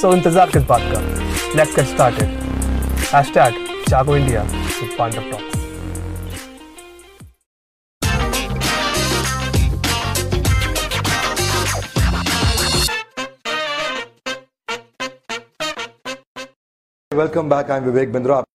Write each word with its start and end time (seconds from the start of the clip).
so 0.00 0.12
इंतज़ार 0.14 0.50
किस 0.50 0.62
बात 0.68 0.80
का 0.92 1.00
let's 1.56 1.74
get 1.76 1.86
started 1.86 2.28
hashtag 3.14 3.54
Jago 3.88 4.16
India 4.16 4.42
with 4.42 4.96
Pandav 4.98 5.30
talks 5.30 5.58
Welcome 17.10 17.48
back. 17.48 17.70
I'm 17.70 17.84
Vivek 17.84 18.12
Bindra. 18.12 18.49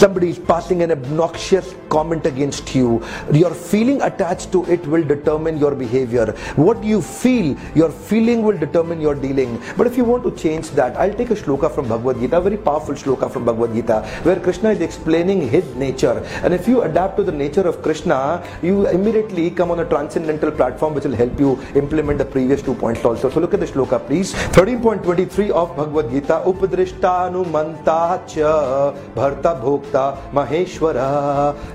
Somebody 0.00 0.30
is 0.30 0.38
passing 0.38 0.82
an 0.82 0.92
obnoxious 0.92 1.74
comment 1.90 2.24
against 2.24 2.74
you. 2.74 3.04
Your 3.34 3.50
feeling 3.50 4.00
attached 4.00 4.50
to 4.52 4.64
it 4.64 4.86
will 4.86 5.04
determine 5.04 5.58
your 5.58 5.74
behavior. 5.74 6.32
What 6.56 6.82
you 6.82 7.02
feel, 7.02 7.54
your 7.74 7.90
feeling 7.90 8.42
will 8.42 8.56
determine 8.56 9.02
your 9.02 9.14
dealing. 9.14 9.60
But 9.76 9.86
if 9.86 9.98
you 9.98 10.04
want 10.04 10.22
to 10.24 10.30
change 10.42 10.70
that, 10.70 10.96
I'll 10.96 11.12
take 11.12 11.28
a 11.28 11.34
shloka 11.34 11.70
from 11.70 11.88
Bhagavad 11.88 12.18
Gita, 12.18 12.38
a 12.38 12.40
very 12.40 12.56
powerful 12.56 12.94
shloka 12.94 13.30
from 13.30 13.44
Bhagavad 13.44 13.74
Gita, 13.74 14.00
where 14.22 14.40
Krishna 14.40 14.70
is 14.70 14.80
explaining 14.80 15.46
his 15.50 15.66
nature. 15.74 16.24
And 16.44 16.54
if 16.54 16.66
you 16.66 16.80
adapt 16.80 17.18
to 17.18 17.22
the 17.22 17.32
nature 17.32 17.68
of 17.68 17.82
Krishna, 17.82 18.42
you 18.62 18.88
immediately 18.88 19.50
come 19.50 19.70
on 19.70 19.80
a 19.80 19.84
transcendental 19.84 20.50
platform 20.50 20.94
which 20.94 21.04
will 21.04 21.16
help 21.16 21.38
you 21.38 21.60
implement 21.74 22.16
the 22.16 22.24
previous 22.24 22.62
two 22.62 22.74
points 22.74 23.04
also. 23.04 23.28
So 23.28 23.38
look 23.38 23.52
at 23.52 23.60
the 23.60 23.66
shloka, 23.66 24.00
please. 24.06 24.32
13.23 24.32 25.50
of 25.50 25.76
Bhagavad 25.76 26.10
Gita. 26.10 26.42
Upadrishtanumanta 26.46 28.26
cha 28.26 28.92
bharta 29.14 29.60
bhokta 29.60 29.89
Maheshwar 30.34 30.96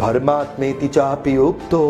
परमात्मेति 0.00 0.88
चापि 0.88 1.36
उक्तो 1.36 1.82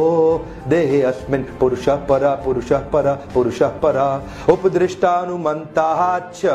देहे 0.69 1.03
अस्मिन् 1.03 1.45
पुरुषः 1.61 1.97
परा 2.06 2.34
पुरुषः 2.45 2.89
परा 2.92 3.14
पुरुषः 3.34 3.69
परा 3.83 4.09
उपदृष्टानुमन्तः 4.53 6.19
च 6.34 6.47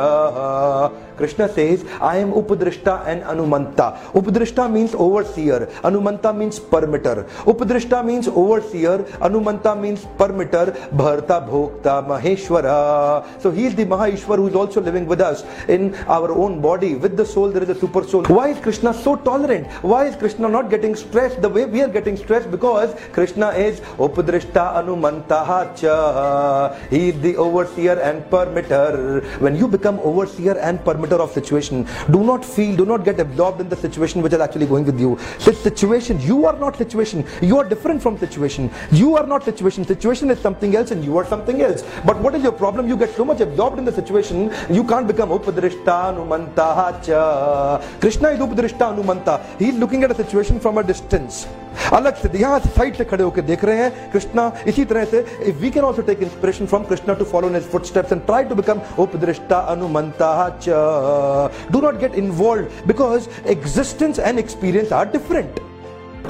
Krishna 1.21 1.47
says, 1.53 1.85
I 2.01 2.17
am 2.17 2.31
Upadrishta 2.31 3.05
and 3.05 3.21
Anumanta. 3.21 3.87
Upadrishta 4.19 4.63
means 4.75 4.95
overseer. 4.95 5.67
Anumanta 5.83 6.35
means 6.35 6.59
permitter. 6.59 7.29
Upadrishta 7.51 8.03
means 8.03 8.27
overseer. 8.27 9.03
Anumanta 9.27 9.79
means 9.79 10.05
permitter. 10.17 10.65
Bharta 11.01 11.37
Bhokta 11.47 11.95
Maheshwara. 12.07 13.39
So 13.39 13.51
he 13.51 13.65
is 13.67 13.75
the 13.75 13.85
Mahaishwar 13.85 14.37
who 14.37 14.47
is 14.47 14.55
also 14.55 14.81
living 14.81 15.05
with 15.05 15.21
us 15.21 15.43
in 15.67 15.93
our 16.07 16.31
own 16.31 16.59
body. 16.59 16.95
With 16.95 17.15
the 17.17 17.25
soul, 17.25 17.51
there 17.51 17.61
is 17.61 17.69
a 17.69 17.75
super 17.75 18.03
soul. 18.03 18.23
Why 18.23 18.47
is 18.47 18.59
Krishna 18.59 18.91
so 18.91 19.15
tolerant? 19.15 19.67
Why 19.83 20.07
is 20.07 20.15
Krishna 20.15 20.49
not 20.49 20.71
getting 20.71 20.95
stressed 20.95 21.39
the 21.43 21.49
way 21.49 21.65
we 21.65 21.83
are 21.83 21.93
getting 21.99 22.17
stressed? 22.17 22.49
Because 22.49 22.95
Krishna 23.11 23.49
is 23.49 23.79
Upadrishta 24.07 24.65
Anumanta 24.81 25.45
cha. 25.79 26.75
He 26.89 27.09
is 27.09 27.21
the 27.21 27.37
overseer 27.37 27.99
and 27.99 28.23
permitter. 28.31 29.23
When 29.39 29.55
you 29.55 29.67
become 29.67 29.99
overseer 29.99 30.57
and 30.57 30.79
permitter, 30.79 31.10
of 31.19 31.31
situation. 31.31 31.87
Do 32.11 32.23
not 32.23 32.45
feel, 32.45 32.75
do 32.75 32.85
not 32.85 33.03
get 33.03 33.19
absorbed 33.19 33.61
in 33.61 33.69
the 33.69 33.75
situation 33.75 34.21
which 34.21 34.33
is 34.33 34.39
actually 34.39 34.67
going 34.67 34.85
with 34.85 34.99
you. 34.99 35.17
This 35.43 35.59
situation, 35.61 36.19
you 36.21 36.45
are 36.45 36.57
not 36.57 36.77
situation. 36.77 37.25
You 37.41 37.57
are 37.57 37.67
different 37.67 38.01
from 38.01 38.17
situation. 38.17 38.69
You 38.91 39.17
are 39.17 39.25
not 39.25 39.43
situation. 39.43 39.83
Situation 39.85 40.29
is 40.29 40.39
something 40.39 40.75
else 40.75 40.91
and 40.91 41.03
you 41.03 41.17
are 41.17 41.25
something 41.25 41.61
else. 41.61 41.83
But 42.05 42.19
what 42.19 42.35
is 42.35 42.43
your 42.43 42.51
problem? 42.51 42.87
You 42.87 42.97
get 42.97 43.15
so 43.15 43.25
much 43.25 43.41
absorbed 43.41 43.79
in 43.79 43.85
the 43.85 43.91
situation, 43.91 44.51
you 44.69 44.83
can't 44.83 45.07
become 45.07 45.29
Upadrishta 45.29 46.13
Anumanta. 46.13 47.81
Krishna 47.99 48.29
is 48.29 48.39
Upadrishta 48.39 48.95
Anumanta. 48.95 49.43
He 49.57 49.69
is 49.69 49.75
looking 49.77 50.03
at 50.03 50.11
a 50.11 50.15
situation 50.15 50.59
from 50.59 50.77
a 50.77 50.83
distance. 50.83 51.47
अलग 51.93 52.15
से 52.21 52.29
यहाँ 52.39 52.59
side 52.59 52.95
से 52.95 53.03
खड़े 53.05 53.23
होकर 53.23 53.41
देख 53.49 53.63
रहे 53.65 53.77
हैं 53.77 54.11
कृष्णा 54.11 54.51
इसी 54.67 54.85
तरह 54.85 55.05
से 55.13 55.25
if 55.49 55.57
we 55.61 55.71
can 55.71 55.85
also 55.85 56.01
take 56.11 56.21
inspiration 56.23 56.65
from 56.65 56.83
Krishna 56.91 57.13
to 57.13 57.25
follow 57.31 57.49
in 57.49 57.59
footsteps 57.71 58.13
and 58.13 58.25
try 58.25 58.43
to 58.51 58.55
become 58.55 58.81
उपदृष्टा 59.03 59.59
अनुमंता 59.73 60.31
च 60.63 61.71
do 61.71 61.81
not 61.81 61.99
get 61.99 62.15
involve 62.23 62.87
because 62.87 63.27
existence 63.57 64.19
and 64.19 64.39
experience 64.39 64.93
are 64.93 65.11
different 65.11 65.59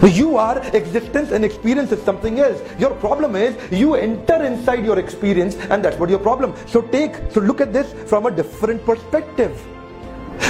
You 0.04 0.38
are 0.38 0.58
existence 0.78 1.32
and 1.32 1.46
experience 1.46 1.92
is 1.92 2.02
something 2.04 2.40
else. 2.40 2.60
Your 2.80 2.90
problem 2.92 3.36
is 3.36 3.56
you 3.72 3.94
enter 3.96 4.38
inside 4.44 4.84
your 4.84 4.98
experience 4.98 5.58
and 5.70 5.86
that's 5.86 6.00
what 6.00 6.10
your 6.10 6.18
problem. 6.20 6.56
So 6.66 6.82
take, 6.82 7.18
so 7.32 7.40
look 7.40 7.62
at 7.62 7.72
this 7.72 7.94
from 8.10 8.26
a 8.26 8.32
different 8.32 8.84
perspective. 8.84 9.62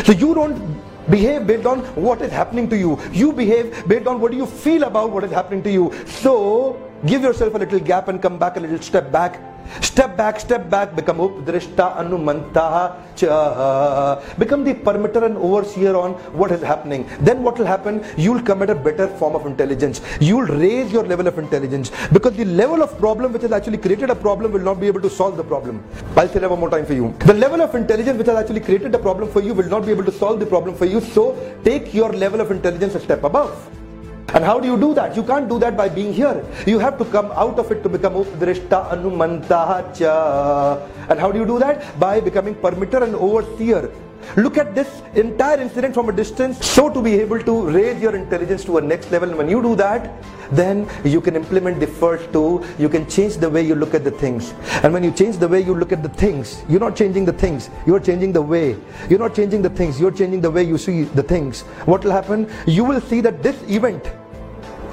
So 0.06 0.14
you 0.14 0.34
don't 0.34 0.71
behave 1.10 1.48
based 1.48 1.66
on 1.66 1.80
what 1.96 2.22
is 2.22 2.32
happening 2.32 2.70
to 2.70 2.78
you. 2.78 3.00
You 3.12 3.34
behave 3.34 3.88
based 3.88 4.08
on 4.08 4.20
what 4.20 4.32
do 4.32 4.38
you 4.38 4.46
feel 4.46 4.84
about 4.84 5.12
what 5.12 5.24
is 5.24 5.32
happening 5.32 5.64
to 5.64 5.72
you. 5.72 5.92
So 6.06 6.80
give 7.06 7.22
yourself 7.22 7.56
a 7.56 7.58
little 7.58 7.80
gap 7.80 8.08
and 8.08 8.22
come 8.22 8.38
back 8.38 8.58
a 8.58 8.60
little 8.60 8.80
step 8.80 9.12
back. 9.12 9.40
Step 9.82 10.18
back, 10.18 10.40
step 10.40 10.70
back, 10.70 10.96
become 10.96 11.18
updrishta 11.18 11.96
anumanta 12.02 12.96
cha. 13.16 13.28
Uh, 13.28 14.38
become 14.38 14.64
the 14.64 14.74
permitter 14.74 15.24
and 15.24 15.38
overseer 15.38 15.96
on 15.96 16.14
what 16.40 16.52
is 16.52 16.62
happening. 16.62 17.08
Then 17.20 17.44
what 17.44 17.58
will 17.58 17.66
happen? 17.66 18.04
You'll 18.18 18.42
come 18.42 18.62
at 18.62 18.70
a 18.70 18.76
better 18.76 19.08
form 19.08 19.36
of 19.36 19.46
intelligence. 19.46 20.02
You'll 20.20 20.52
raise 20.64 20.92
your 20.92 21.04
level 21.04 21.28
of 21.28 21.38
intelligence. 21.38 21.92
Because 22.12 22.36
the 22.36 22.46
level 22.46 22.82
of 22.84 22.98
problem 23.00 23.34
which 23.34 23.44
has 23.44 23.52
actually 23.52 23.78
created 23.78 24.10
a 24.10 24.16
problem 24.16 24.52
will 24.52 24.68
not 24.70 24.80
be 24.80 24.88
able 24.88 25.02
to 25.02 25.10
solve 25.10 25.38
the 25.38 25.44
problem. 25.44 25.84
I'll 26.16 26.28
say 26.28 26.40
that 26.40 26.50
one 26.50 26.60
more 26.60 26.70
time 26.70 26.86
for 26.86 26.94
you. 26.94 27.14
The 27.20 27.34
level 27.34 27.62
of 27.62 27.76
intelligence 27.76 28.18
which 28.18 28.28
has 28.28 28.38
actually 28.38 28.62
created 28.62 28.94
a 28.96 29.00
problem 29.00 29.30
for 29.30 29.42
you 29.42 29.54
will 29.54 29.70
not 29.70 29.86
be 29.86 29.92
able 29.92 30.06
to 30.06 30.12
solve 30.12 30.40
the 30.40 30.46
problem 30.46 30.76
for 30.76 30.86
you. 30.86 31.02
So 31.02 31.36
take 31.64 31.94
your 31.94 32.12
level 32.14 32.42
of 32.42 32.52
intelligence 32.52 32.96
a 32.96 33.00
step 33.00 33.24
above. 33.24 33.81
And 34.34 34.44
how 34.44 34.60
do 34.60 34.68
you 34.68 34.78
do 34.78 34.94
that? 34.94 35.16
You 35.16 35.24
can't 35.24 35.50
do 35.50 35.60
that 35.60 35.76
by 35.76 35.90
being 35.90 36.14
here. 36.14 36.46
You 36.66 36.80
have 36.80 36.98
to 37.00 37.06
come 37.06 37.32
out 37.32 37.60
of 37.60 37.72
it 37.72 37.84
to 37.84 37.90
become 37.90 38.14
Updrishta 38.14 38.90
Anumanta 38.92 39.98
cha. 39.98 40.78
And 41.10 41.20
how 41.20 41.32
do 41.32 41.40
you 41.40 41.46
do 41.46 41.60
that? 41.60 42.00
By 42.00 42.20
becoming 42.22 42.56
permitter 42.56 43.04
and 43.04 43.16
overseer. 43.16 43.92
Look 44.38 44.58
at 44.58 44.74
this 44.76 45.02
entire 45.16 45.60
incident 45.60 45.94
from 45.94 46.08
a 46.08 46.12
distance 46.14 46.66
so 46.66 46.90
to 46.90 47.02
be 47.02 47.16
able 47.16 47.42
to 47.42 47.70
raise 47.70 48.02
your 48.02 48.16
intelligence 48.16 48.64
to 48.66 48.78
a 48.78 48.82
next 48.82 49.12
level. 49.12 49.30
And 49.30 49.38
when 49.38 49.50
you 49.50 49.62
do 49.62 49.76
that, 49.76 50.24
then 50.52 50.88
you 51.04 51.20
can 51.20 51.36
implement 51.36 51.80
the 51.80 51.88
first 51.88 52.32
two. 52.32 52.64
You 52.78 52.88
can 52.88 53.10
change 53.10 53.38
the 53.38 53.50
way 53.50 53.62
you 53.62 53.76
look 53.76 53.94
at 53.94 54.04
the 54.04 54.12
things. 54.12 54.54
And 54.84 54.94
when 54.94 55.04
you 55.04 55.12
change 55.12 55.38
the 55.38 55.48
way 55.48 55.62
you 55.62 55.76
look 55.76 55.92
at 55.92 56.04
the 56.04 56.10
things, 56.10 56.64
you're 56.70 56.80
not 56.80 56.96
changing 56.96 57.26
the 57.26 57.34
things, 57.34 57.70
you're 57.86 58.00
changing 58.00 58.32
the 58.32 58.42
way. 58.42 58.78
You're 59.10 59.20
not 59.20 59.36
changing 59.36 59.62
the 59.62 59.70
things, 59.70 60.00
you're 60.00 60.12
changing 60.12 60.42
the 60.42 60.52
way 60.52 60.64
you 60.64 60.78
see 60.78 61.04
the 61.04 61.24
things. 61.24 61.62
What 61.86 62.04
will 62.04 62.12
happen? 62.12 62.50
You 62.68 62.86
will 62.86 63.02
see 63.02 63.22
that 63.22 63.44
this 63.44 63.62
event 63.70 64.10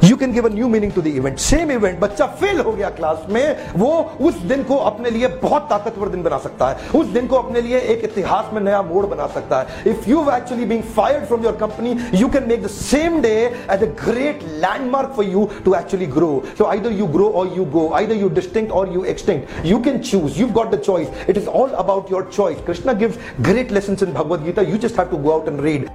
you 0.04 0.16
can 0.16 0.32
give 0.32 0.46
a 0.46 0.50
new 0.52 0.68
meaning 0.68 0.92
to 0.92 1.02
the 1.02 1.06
event 1.06 1.38
same 1.38 1.70
event 1.72 1.98
बच्चा 2.00 2.26
fail 2.40 2.60
हो 2.60 2.72
गया 2.72 2.88
class 2.90 3.24
में, 3.30 3.56
वो 3.76 3.90
उस 4.20 4.34
दिन 4.42 4.62
को 4.64 4.76
अपने 4.90 5.10
लिए 5.10 5.28
बहुत 5.42 5.62
ताकतवर 5.70 6.08
दिन 6.08 6.22
बना 6.22 6.38
सकता 6.38 6.68
है। 6.68 6.90
उस 6.94 7.06
दिन 7.08 7.26
को 7.26 7.36
अपने 7.36 7.60
लिए 7.60 7.78
एक 7.94 8.04
इतिहास 8.04 8.52
में 8.54 8.60
नया 8.60 8.82
मोड़ 8.82 9.04
बना 9.06 9.26
सकता 9.34 9.60
है। 9.60 9.90
If 9.90 10.08
you 10.10 10.24
actually 10.32 10.64
being 10.64 10.82
fired 10.96 11.24
from 11.26 11.44
your 11.44 11.56
company 11.56 11.96
you 12.14 12.28
can 12.28 12.48
make 12.48 12.62
the 12.64 12.66
same 12.68 13.20
day 13.22 13.34
as 13.70 13.82
a 13.82 13.90
great 14.04 14.42
landmark 14.56 15.12
for 15.16 15.24
you 15.26 15.48
to 15.64 15.74
actually 15.74 16.06
grow 16.16 16.30
so 16.58 16.64
either 16.66 16.92
you 16.92 17.06
grow 17.16 17.28
or 17.30 17.52
you 17.56 17.64
go 17.76 17.88
either 17.94 18.16
you 18.16 18.28
distinct 18.40 18.72
or 18.72 18.92
you 18.94 19.04
extinct 19.14 19.66
you 19.66 19.78
can 19.82 19.98
choose 20.10 20.40
you 20.40 20.48
got 20.50 20.74
the 20.74 20.80
choice 20.80 21.28
it 21.28 21.36
is 21.36 21.48
all 21.48 21.70
about 21.84 22.12
your 22.12 22.30
choice 22.34 22.66
Krishna 22.66 22.92
gives 23.04 23.18
great 23.40 23.72
lesson 23.72 23.96
in 24.02 24.12
Bhagavad 24.12 24.44
Gita 24.44 24.62
you 24.62 24.78
just 24.78 24.98
have 24.98 25.08
to 25.08 25.16
go 25.16 25.30
out 25.30 25.48
and 25.48 25.60
read 25.64 25.88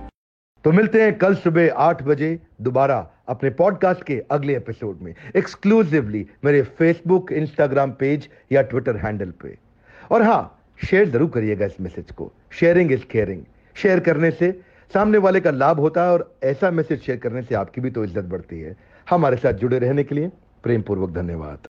तो 0.66 0.72
मिलते 0.72 1.02
हैं 1.02 1.18
कल 1.18 1.34
सुबह 1.36 1.74
आठ 1.84 2.02
बजे 2.04 2.28
दोबारा 2.62 2.98
अपने 3.30 3.50
podcast 3.52 4.04
के 4.04 4.18
अगले 4.32 4.56
एपिसोड 4.56 5.00
में 5.02 5.14
एक्सक्लूसिवली 5.36 6.26
मेरे 6.46 6.62
फेसबुक 6.78 7.32
इंस्टाग्राम 7.32 7.92
पेज 8.00 8.28
या 8.52 8.62
ट्विटर 8.62 8.98
हैंडल 8.98 9.34
पे। 9.44 9.58
और 10.12 10.22
हाँ 10.22 10.60
शेयर 10.82 11.10
ज़रूर 11.10 11.30
करिएगा 11.30 11.66
इस 11.66 11.82
मैसेज 11.82 12.12
को। 12.12 12.32
शेयरिंग 12.60 12.92
इज़ 12.92 13.04
केयरिंग 13.12 13.44
शेयर 13.76 14.00
करने 14.00 14.32
से 14.32 14.52
सामने 14.92 15.18
वाले 15.18 15.40
का 15.40 15.52
लाभ 15.52 15.80
होता 15.80 16.04
है 16.04 16.12
और 16.12 16.32
ऐसा 16.44 16.72
मैसेज 16.72 17.02
शेयर 17.02 17.18
करने 17.18 17.42
से 17.42 17.56
आपकी 17.56 17.82
भी 17.82 17.92
तो 17.92 18.04
इज़्ज़त 18.04 18.26
बढ़ती 18.26 18.60
है। 18.60 18.76
हमारे 19.08 19.38
साथ 19.38 19.54
जुड़े 19.56 19.80
रहने 19.80 20.04
के 20.04 20.16
लिए 20.16 20.32
प्रेम 20.64 20.82
पूर्वक 20.82 21.14
धन्यवाद। 21.14 21.68